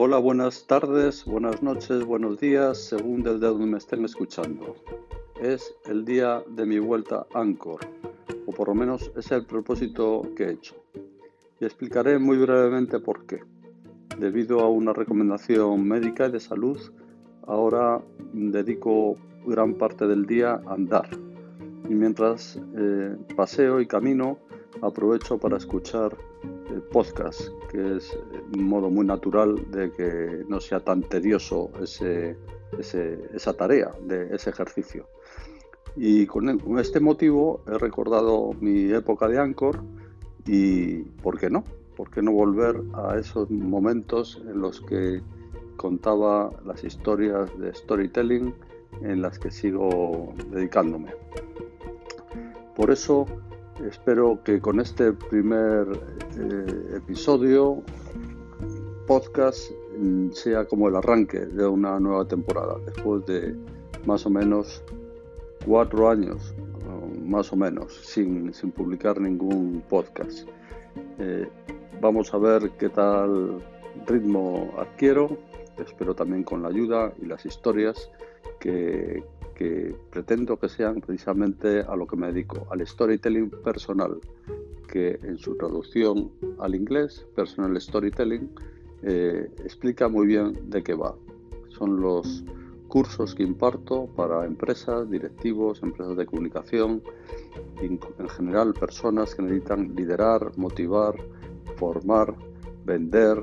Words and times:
Hola, 0.00 0.18
buenas 0.18 0.64
tardes, 0.68 1.24
buenas 1.24 1.60
noches, 1.60 2.04
buenos 2.04 2.38
días, 2.38 2.78
según 2.78 3.24
desde 3.24 3.48
donde 3.48 3.66
me 3.66 3.78
estén 3.78 4.04
escuchando. 4.04 4.76
Es 5.42 5.74
el 5.86 6.04
día 6.04 6.40
de 6.46 6.66
mi 6.66 6.78
vuelta 6.78 7.26
a 7.34 7.40
Anchor, 7.40 7.80
o 8.46 8.52
por 8.52 8.68
lo 8.68 8.76
menos 8.76 9.10
es 9.16 9.32
el 9.32 9.44
propósito 9.44 10.22
que 10.36 10.44
he 10.44 10.52
hecho. 10.52 10.76
Y 11.58 11.64
explicaré 11.64 12.16
muy 12.20 12.36
brevemente 12.36 13.00
por 13.00 13.26
qué. 13.26 13.40
Debido 14.16 14.60
a 14.60 14.68
una 14.68 14.92
recomendación 14.92 15.82
médica 15.88 16.28
y 16.28 16.30
de 16.30 16.38
salud, 16.38 16.78
ahora 17.48 18.00
dedico 18.32 19.16
gran 19.46 19.74
parte 19.74 20.06
del 20.06 20.26
día 20.26 20.62
a 20.64 20.74
andar. 20.74 21.10
Y 21.90 21.94
mientras 21.94 22.56
eh, 22.76 23.16
paseo 23.34 23.80
y 23.80 23.88
camino, 23.88 24.38
aprovecho 24.82 25.38
para 25.38 25.56
escuchar 25.56 26.16
el 26.70 26.82
podcast, 26.82 27.48
que 27.70 27.96
es 27.96 28.18
un 28.54 28.64
modo 28.64 28.90
muy 28.90 29.06
natural 29.06 29.70
de 29.70 29.90
que 29.92 30.44
no 30.48 30.60
sea 30.60 30.80
tan 30.80 31.02
tedioso 31.02 31.70
ese, 31.82 32.36
esa 33.34 33.52
tarea, 33.54 33.92
de 34.06 34.34
ese 34.34 34.50
ejercicio. 34.50 35.06
Y 35.96 36.26
con, 36.26 36.78
este 36.78 37.00
motivo 37.00 37.62
he 37.66 37.76
recordado 37.78 38.52
mi 38.60 38.92
época 38.92 39.26
de 39.28 39.38
Anchor 39.38 39.80
y, 40.46 40.98
¿por 41.22 41.38
qué 41.38 41.50
no? 41.50 41.64
¿Por 41.96 42.10
qué 42.10 42.22
no 42.22 42.32
volver 42.32 42.80
a 42.94 43.18
esos 43.18 43.50
momentos 43.50 44.40
en 44.48 44.60
los 44.60 44.80
que 44.82 45.20
contaba 45.76 46.50
las 46.64 46.84
historias 46.84 47.50
de 47.58 47.74
storytelling 47.74 48.54
en 49.02 49.22
las 49.22 49.38
que 49.38 49.50
sigo 49.50 50.32
dedicándome? 50.50 51.12
Por 52.76 52.92
eso 52.92 53.26
espero 53.86 54.40
que 54.44 54.60
con 54.60 54.80
este 54.80 55.12
primer 55.12 55.86
eh, 56.38 56.96
episodio, 56.96 57.82
podcast, 59.06 59.70
sea 60.32 60.64
como 60.66 60.88
el 60.88 60.96
arranque 60.96 61.40
de 61.40 61.66
una 61.66 61.98
nueva 61.98 62.26
temporada, 62.26 62.76
después 62.84 63.24
de 63.26 63.56
más 64.06 64.24
o 64.26 64.30
menos 64.30 64.82
cuatro 65.64 66.08
años, 66.08 66.54
más 67.24 67.52
o 67.52 67.56
menos, 67.56 67.94
sin, 68.04 68.52
publicar 68.74 69.20
ningún 69.20 69.82
podcast. 69.88 70.48
Eh, 71.18 71.48
vamos 72.00 72.32
a 72.32 72.38
ver 72.38 72.70
qué 72.78 72.88
tal 72.88 73.62
ritmo 74.06 74.72
adquiero, 74.78 75.38
espero 75.78 76.14
también 76.14 76.44
con 76.44 76.62
la 76.62 76.68
ayuda 76.68 77.12
y 77.20 77.26
las 77.26 77.44
historias 77.44 78.10
que, 78.60 79.22
pretendo 80.10 80.56
que 80.56 80.68
sean 80.68 81.00
precisamente 81.00 81.80
a 81.80 81.96
lo 81.96 82.06
que 82.06 82.16
me 82.16 82.28
dedico, 82.28 82.66
al 82.70 82.86
storytelling 82.86 83.50
personal, 83.50 84.18
que 84.86 85.18
en 85.22 85.38
su 85.38 85.56
traducción 85.56 86.30
al 86.58 86.74
inglés, 86.74 87.26
personal 87.34 87.78
storytelling, 87.80 88.50
eh, 89.02 89.50
explica 89.64 90.08
muy 90.08 90.26
bien 90.26 90.70
de 90.70 90.82
qué 90.82 90.94
va. 90.94 91.14
Son 91.68 92.00
los 92.00 92.44
cursos 92.88 93.34
que 93.34 93.42
imparto 93.42 94.06
para 94.16 94.46
empresas, 94.46 95.10
directivos, 95.10 95.82
empresas 95.82 96.16
de 96.16 96.26
comunicación, 96.26 97.02
en 97.80 98.00
general 98.30 98.72
personas 98.74 99.34
que 99.34 99.42
necesitan 99.42 99.94
liderar, 99.94 100.56
motivar, 100.56 101.14
formar, 101.76 102.34
vender, 102.84 103.40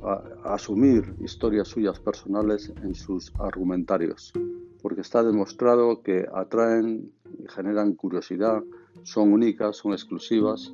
mm, 0.00 0.46
asumir 0.46 1.14
historias 1.20 1.68
suyas 1.68 1.98
personales 1.98 2.72
en 2.82 2.94
sus 2.94 3.32
argumentarios, 3.38 4.32
porque 4.80 5.00
está 5.00 5.22
demostrado 5.22 6.02
que 6.02 6.26
atraen 6.34 7.12
y 7.38 7.48
generan 7.48 7.94
curiosidad, 7.94 8.62
son 9.02 9.32
únicas, 9.32 9.76
son 9.76 9.92
exclusivas, 9.92 10.72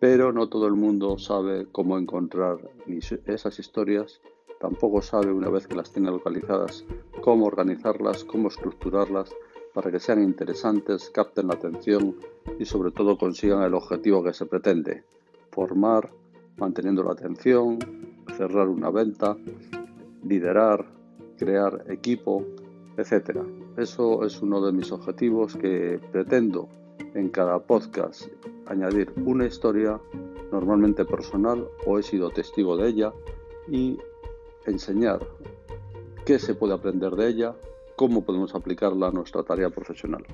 pero 0.00 0.32
no 0.32 0.48
todo 0.48 0.66
el 0.66 0.74
mundo 0.74 1.18
sabe 1.18 1.66
cómo 1.72 1.98
encontrar 1.98 2.58
esas 3.26 3.58
historias, 3.58 4.20
tampoco 4.60 5.02
sabe 5.02 5.32
una 5.32 5.50
vez 5.50 5.66
que 5.66 5.74
las 5.74 5.92
tiene 5.92 6.10
localizadas 6.10 6.84
cómo 7.20 7.46
organizarlas, 7.46 8.24
cómo 8.24 8.48
estructurarlas 8.48 9.34
para 9.74 9.90
que 9.90 10.00
sean 10.00 10.22
interesantes, 10.22 11.10
capten 11.10 11.48
la 11.48 11.54
atención 11.54 12.16
y 12.58 12.64
sobre 12.64 12.90
todo 12.90 13.18
consigan 13.18 13.62
el 13.62 13.74
objetivo 13.74 14.22
que 14.22 14.32
se 14.32 14.46
pretende, 14.46 15.04
formar, 15.50 16.10
manteniendo 16.56 17.02
la 17.04 17.12
atención, 17.12 17.78
cerrar 18.38 18.68
una 18.68 18.90
venta, 18.90 19.36
liderar, 20.24 20.86
crear 21.38 21.84
equipo, 21.88 22.44
etc. 22.96 23.40
Eso 23.76 24.24
es 24.24 24.40
uno 24.40 24.64
de 24.64 24.70
mis 24.70 24.92
objetivos 24.92 25.56
que 25.56 26.00
pretendo 26.12 26.68
en 27.14 27.30
cada 27.30 27.58
podcast 27.58 28.28
añadir 28.66 29.12
una 29.26 29.44
historia 29.44 30.00
normalmente 30.52 31.04
personal 31.04 31.66
o 31.84 31.98
he 31.98 32.02
sido 32.04 32.30
testigo 32.30 32.76
de 32.76 32.88
ella 32.90 33.12
y 33.66 33.98
enseñar 34.66 35.18
qué 36.24 36.38
se 36.38 36.54
puede 36.54 36.74
aprender 36.74 37.16
de 37.16 37.28
ella, 37.28 37.56
cómo 37.96 38.24
podemos 38.24 38.54
aplicarla 38.54 39.08
a 39.08 39.12
nuestra 39.12 39.42
tarea 39.42 39.70
profesional. 39.70 40.24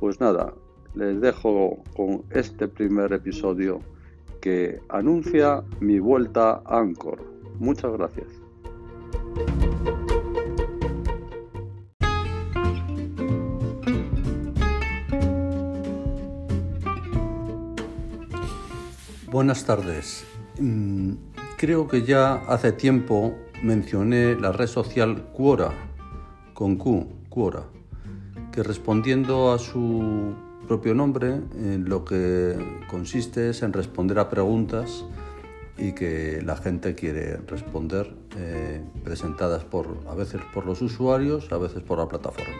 Pues 0.00 0.20
nada, 0.20 0.52
les 0.94 1.20
dejo 1.20 1.84
con 1.96 2.24
este 2.30 2.66
primer 2.66 3.12
episodio 3.12 3.80
que 4.40 4.80
anuncia 4.88 5.62
mi 5.80 5.98
vuelta 5.98 6.62
a 6.64 6.78
Anchor. 6.78 7.22
Muchas 7.58 7.92
gracias. 7.92 8.26
Buenas 19.30 19.64
tardes. 19.64 20.26
Mm, 20.58 21.12
creo 21.56 21.86
que 21.86 22.02
ya 22.02 22.34
hace 22.48 22.72
tiempo 22.72 23.34
mencioné 23.62 24.34
la 24.34 24.50
red 24.50 24.66
social 24.66 25.28
Quora, 25.32 25.70
con 26.52 26.76
Q, 26.76 27.06
Quora, 27.28 27.62
que 28.50 28.62
respondiendo 28.64 29.52
a 29.52 29.58
su 29.58 30.34
propio 30.70 30.94
nombre, 30.94 31.40
lo 31.84 32.04
que 32.04 32.56
consiste 32.88 33.50
es 33.50 33.64
en 33.64 33.72
responder 33.72 34.20
a 34.20 34.30
preguntas 34.30 35.04
y 35.76 35.94
que 35.94 36.42
la 36.44 36.56
gente 36.56 36.94
quiere 36.94 37.38
responder, 37.38 38.14
eh, 38.36 38.80
presentadas 39.02 39.66
a 40.08 40.14
veces 40.14 40.40
por 40.54 40.66
los 40.66 40.80
usuarios, 40.80 41.50
a 41.50 41.58
veces 41.58 41.82
por 41.82 41.98
la 41.98 42.06
plataforma. 42.06 42.54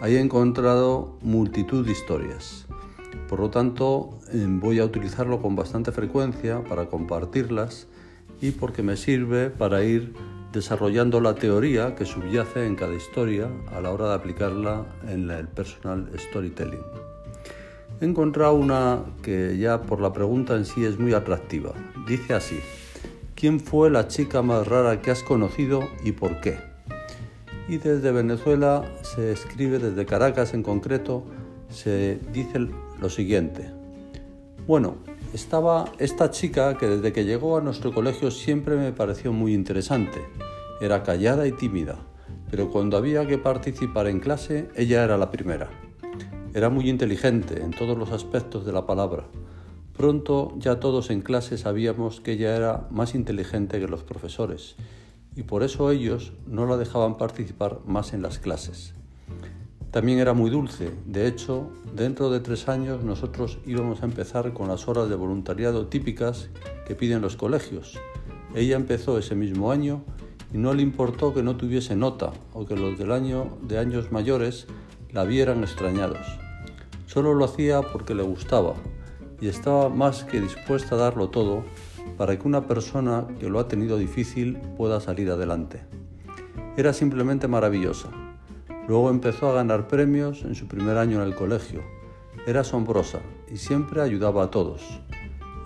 Ahí 0.00 0.14
he 0.14 0.20
encontrado 0.20 1.18
multitud 1.20 1.84
de 1.84 1.90
historias. 1.90 2.66
Por 3.28 3.40
lo 3.40 3.50
tanto, 3.50 4.20
eh, 4.32 4.46
voy 4.48 4.78
a 4.78 4.84
utilizarlo 4.84 5.42
con 5.42 5.56
bastante 5.56 5.90
frecuencia 5.90 6.62
para 6.62 6.86
compartirlas 6.86 7.88
y 8.40 8.52
porque 8.52 8.84
me 8.84 8.96
sirve 8.96 9.50
para 9.50 9.82
ir 9.82 10.14
desarrollando 10.52 11.20
la 11.20 11.34
teoría 11.34 11.96
que 11.96 12.04
subyace 12.04 12.64
en 12.64 12.76
cada 12.76 12.94
historia 12.94 13.50
a 13.72 13.80
la 13.80 13.90
hora 13.90 14.10
de 14.10 14.14
aplicarla 14.14 14.86
en 15.08 15.28
el 15.28 15.48
personal 15.48 16.08
storytelling. 16.16 17.07
He 18.00 18.04
encontrado 18.04 18.54
una 18.54 19.02
que 19.22 19.58
ya 19.58 19.82
por 19.82 20.00
la 20.00 20.12
pregunta 20.12 20.54
en 20.54 20.64
sí 20.64 20.84
es 20.84 21.00
muy 21.00 21.14
atractiva. 21.14 21.72
Dice 22.06 22.32
así, 22.32 22.60
¿quién 23.34 23.58
fue 23.58 23.90
la 23.90 24.06
chica 24.06 24.40
más 24.40 24.68
rara 24.68 25.02
que 25.02 25.10
has 25.10 25.24
conocido 25.24 25.80
y 26.04 26.12
por 26.12 26.40
qué? 26.40 26.58
Y 27.68 27.78
desde 27.78 28.12
Venezuela 28.12 28.84
se 29.02 29.32
escribe, 29.32 29.80
desde 29.80 30.06
Caracas 30.06 30.54
en 30.54 30.62
concreto, 30.62 31.24
se 31.70 32.20
dice 32.32 32.68
lo 33.00 33.10
siguiente. 33.10 33.68
Bueno, 34.68 34.98
estaba 35.34 35.92
esta 35.98 36.30
chica 36.30 36.78
que 36.78 36.86
desde 36.86 37.12
que 37.12 37.24
llegó 37.24 37.58
a 37.58 37.62
nuestro 37.62 37.92
colegio 37.92 38.30
siempre 38.30 38.76
me 38.76 38.92
pareció 38.92 39.32
muy 39.32 39.54
interesante. 39.54 40.20
Era 40.80 41.02
callada 41.02 41.48
y 41.48 41.52
tímida, 41.52 41.98
pero 42.48 42.70
cuando 42.70 42.96
había 42.96 43.26
que 43.26 43.38
participar 43.38 44.06
en 44.06 44.20
clase, 44.20 44.68
ella 44.76 45.02
era 45.02 45.18
la 45.18 45.32
primera. 45.32 45.87
Era 46.58 46.70
muy 46.70 46.90
inteligente 46.90 47.62
en 47.62 47.70
todos 47.70 47.96
los 47.96 48.10
aspectos 48.10 48.66
de 48.66 48.72
la 48.72 48.84
palabra. 48.84 49.28
Pronto 49.96 50.54
ya 50.58 50.80
todos 50.80 51.08
en 51.10 51.20
clase 51.20 51.56
sabíamos 51.56 52.20
que 52.20 52.32
ella 52.32 52.56
era 52.56 52.88
más 52.90 53.14
inteligente 53.14 53.78
que 53.78 53.86
los 53.86 54.02
profesores 54.02 54.74
y 55.36 55.44
por 55.44 55.62
eso 55.62 55.92
ellos 55.92 56.32
no 56.48 56.66
la 56.66 56.76
dejaban 56.76 57.16
participar 57.16 57.78
más 57.86 58.12
en 58.12 58.22
las 58.22 58.40
clases. 58.40 58.92
También 59.92 60.18
era 60.18 60.34
muy 60.34 60.50
dulce, 60.50 60.90
de 61.06 61.28
hecho, 61.28 61.70
dentro 61.94 62.28
de 62.28 62.40
tres 62.40 62.68
años 62.68 63.04
nosotros 63.04 63.60
íbamos 63.64 64.02
a 64.02 64.06
empezar 64.06 64.52
con 64.52 64.66
las 64.66 64.88
horas 64.88 65.08
de 65.08 65.14
voluntariado 65.14 65.86
típicas 65.86 66.50
que 66.88 66.96
piden 66.96 67.22
los 67.22 67.36
colegios. 67.36 68.00
Ella 68.56 68.74
empezó 68.74 69.16
ese 69.16 69.36
mismo 69.36 69.70
año 69.70 70.02
y 70.52 70.58
no 70.58 70.74
le 70.74 70.82
importó 70.82 71.32
que 71.32 71.44
no 71.44 71.56
tuviese 71.56 71.94
nota 71.94 72.32
o 72.52 72.66
que 72.66 72.74
los 72.74 72.98
del 72.98 73.12
año 73.12 73.46
de 73.62 73.78
años 73.78 74.10
mayores 74.10 74.66
la 75.12 75.22
vieran 75.22 75.62
extrañados. 75.62 76.47
Solo 77.08 77.32
lo 77.32 77.46
hacía 77.46 77.80
porque 77.80 78.14
le 78.14 78.22
gustaba 78.22 78.74
y 79.40 79.48
estaba 79.48 79.88
más 79.88 80.24
que 80.24 80.42
dispuesta 80.42 80.94
a 80.94 80.98
darlo 80.98 81.30
todo 81.30 81.64
para 82.18 82.38
que 82.38 82.46
una 82.46 82.66
persona 82.66 83.26
que 83.40 83.48
lo 83.48 83.58
ha 83.58 83.66
tenido 83.66 83.96
difícil 83.96 84.58
pueda 84.76 85.00
salir 85.00 85.30
adelante. 85.30 85.80
Era 86.76 86.92
simplemente 86.92 87.48
maravillosa. 87.48 88.10
Luego 88.86 89.08
empezó 89.08 89.48
a 89.48 89.54
ganar 89.54 89.88
premios 89.88 90.42
en 90.42 90.54
su 90.54 90.68
primer 90.68 90.98
año 90.98 91.22
en 91.22 91.28
el 91.28 91.34
colegio. 91.34 91.80
Era 92.46 92.60
asombrosa 92.60 93.20
y 93.50 93.56
siempre 93.56 94.02
ayudaba 94.02 94.44
a 94.44 94.50
todos. 94.50 94.82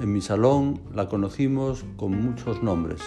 En 0.01 0.13
mi 0.13 0.21
salón 0.21 0.81
la 0.95 1.09
conocimos 1.09 1.85
con 1.97 2.13
muchos 2.23 2.63
nombres 2.63 3.03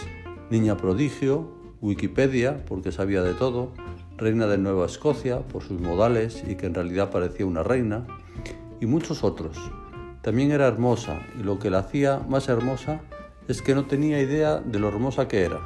Niña 0.50 0.78
prodigio, 0.78 1.50
Wikipedia, 1.82 2.64
porque 2.68 2.92
sabía 2.92 3.24
de 3.24 3.34
todo, 3.34 3.72
reina 4.16 4.46
de 4.46 4.60
Nueva 4.60 4.86
Escocia 4.86 5.40
por 5.40 5.64
sus 5.64 5.82
modales 5.82 6.44
y 6.48 6.54
que 6.54 6.68
en 6.68 6.76
realidad 6.76 7.10
parecía 7.10 7.48
una 7.48 7.64
reina, 7.64 8.06
y 8.80 8.86
muchos 8.86 9.24
otros. 9.24 9.57
También 10.22 10.51
era 10.51 10.68
hermosa 10.68 11.22
y 11.39 11.44
lo 11.44 11.60
que 11.60 11.69
la 11.69 11.80
hacía 11.80 12.19
más 12.27 12.50
hermosa 12.50 13.01
es 13.48 13.62
que 13.62 13.75
no 13.75 13.86
tenía 13.86 14.19
idea 14.22 14.60
de 14.60 14.80
lo 14.80 14.88
hermosa 14.88 15.27
que 15.27 15.44
era. 15.44 15.62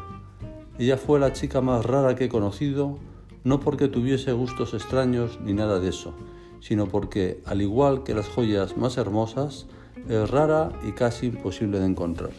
Ella 0.78 0.98
fue 0.98 1.20
la 1.20 1.34
chica 1.34 1.62
más 1.62 1.86
rara 1.86 2.16
que 2.16 2.26
he 2.26 2.30
conocido, 2.30 3.00
no 3.44 3.60
porque 3.60 3.88
tuviese 3.88 4.34
gustos 4.34 4.74
extraños 4.74 5.40
ni 5.42 5.54
nada 5.54 5.80
de 5.80 5.90
eso, 5.90 6.14
sino 6.60 6.88
porque, 6.88 7.42
al 7.46 7.62
igual 7.62 8.04
que 8.04 8.14
las 8.14 8.28
joyas 8.28 8.78
más 8.78 8.98
hermosas, 8.98 9.66
es 10.08 10.30
rara 10.30 10.72
y 10.88 10.92
casi 10.92 11.28
imposible 11.28 11.80
de 11.80 11.86
encontrar. 11.86 12.32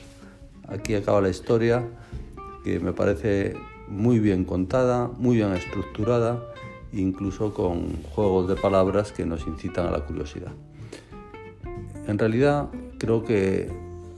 Aquí 0.68 0.94
acaba 0.94 1.20
la 1.20 1.30
historia 1.30 1.88
que 2.64 2.80
me 2.80 2.92
parece 2.92 3.54
muy 3.88 4.18
bien 4.18 4.44
contada, 4.44 5.08
muy 5.18 5.36
bien 5.36 5.52
estructurada, 5.52 6.42
incluso 6.92 7.54
con 7.54 8.02
juegos 8.14 8.48
de 8.48 8.56
palabras 8.56 9.12
que 9.12 9.24
nos 9.24 9.46
incitan 9.46 9.86
a 9.86 9.90
la 9.90 10.04
curiosidad. 10.04 10.52
En 12.06 12.18
realidad 12.18 12.68
creo 12.98 13.24
que 13.24 13.70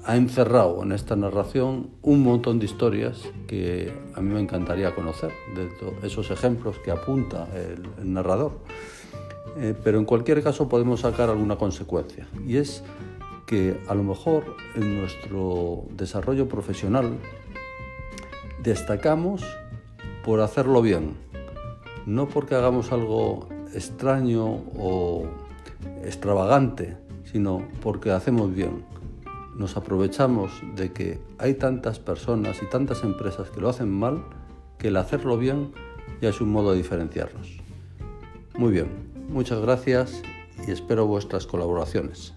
ha 0.04 0.16
encerrado 0.16 0.82
en 0.82 0.92
esta 0.92 1.14
narración 1.14 1.90
un 2.02 2.22
montón 2.22 2.58
de 2.58 2.66
historias 2.66 3.22
que 3.46 3.92
a 4.14 4.20
mí 4.20 4.32
me 4.34 4.40
encantaría 4.40 4.94
conocer, 4.94 5.30
de 5.54 6.06
esos 6.06 6.30
ejemplos 6.30 6.78
que 6.78 6.90
apunta 6.90 7.46
el, 7.54 8.12
narrador. 8.12 8.58
Eh, 9.58 9.74
pero 9.84 9.98
en 9.98 10.04
cualquier 10.04 10.42
caso 10.42 10.68
podemos 10.68 11.00
sacar 11.00 11.28
alguna 11.28 11.56
consecuencia 11.56 12.26
y 12.46 12.56
es 12.56 12.82
que 13.44 13.76
a 13.86 13.94
lo 13.94 14.02
mejor 14.02 14.56
en 14.74 14.98
nuestro 14.98 15.84
desarrollo 15.90 16.48
profesional 16.48 17.18
destacamos 18.62 19.44
por 20.24 20.40
hacerlo 20.40 20.80
bien, 20.80 21.16
no 22.06 22.28
porque 22.28 22.54
hagamos 22.54 22.92
algo 22.92 23.48
extraño 23.74 24.44
o 24.78 25.26
extravagante, 26.04 26.96
sino 27.24 27.62
porque 27.82 28.10
hacemos 28.10 28.54
bien. 28.54 28.84
Nos 29.56 29.76
aprovechamos 29.76 30.50
de 30.76 30.92
que 30.92 31.20
hay 31.38 31.54
tantas 31.54 31.98
personas 31.98 32.62
y 32.62 32.66
tantas 32.66 33.04
empresas 33.04 33.50
que 33.50 33.60
lo 33.60 33.68
hacen 33.68 33.90
mal 33.90 34.24
que 34.78 34.88
el 34.88 34.96
hacerlo 34.96 35.38
bien 35.38 35.72
ya 36.20 36.30
es 36.30 36.40
un 36.40 36.50
modo 36.50 36.72
de 36.72 36.78
diferenciarnos. 36.78 37.58
Muy 38.56 38.72
bien, 38.72 38.88
muchas 39.28 39.60
gracias 39.60 40.22
y 40.66 40.70
espero 40.70 41.06
vuestras 41.06 41.46
colaboraciones. 41.46 42.34